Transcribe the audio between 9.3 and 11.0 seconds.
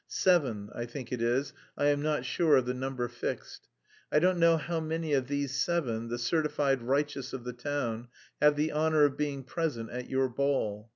present at your ball.